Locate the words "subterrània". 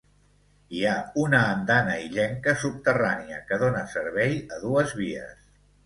2.65-3.41